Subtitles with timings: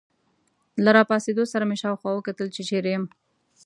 [0.83, 3.03] له راپاڅېدو سره مې شاوخوا وکتل، چې چیرې یم.